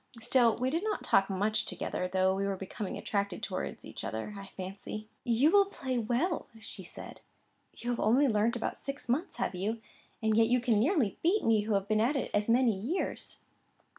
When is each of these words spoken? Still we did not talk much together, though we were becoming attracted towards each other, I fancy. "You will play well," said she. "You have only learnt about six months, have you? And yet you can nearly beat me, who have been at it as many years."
Still 0.19 0.57
we 0.57 0.71
did 0.71 0.83
not 0.83 1.03
talk 1.03 1.29
much 1.29 1.67
together, 1.67 2.07
though 2.11 2.33
we 2.33 2.47
were 2.47 2.55
becoming 2.57 2.97
attracted 2.97 3.43
towards 3.43 3.85
each 3.85 4.03
other, 4.03 4.33
I 4.35 4.47
fancy. 4.57 5.07
"You 5.23 5.51
will 5.51 5.65
play 5.65 5.99
well," 5.99 6.47
said 6.59 7.21
she. 7.77 7.83
"You 7.85 7.91
have 7.91 7.99
only 7.99 8.27
learnt 8.27 8.55
about 8.55 8.79
six 8.79 9.07
months, 9.07 9.37
have 9.37 9.53
you? 9.53 9.79
And 10.19 10.35
yet 10.35 10.47
you 10.47 10.59
can 10.59 10.79
nearly 10.79 11.19
beat 11.21 11.43
me, 11.43 11.65
who 11.65 11.75
have 11.75 11.87
been 11.87 12.01
at 12.01 12.15
it 12.15 12.31
as 12.33 12.49
many 12.49 12.75
years." 12.75 13.43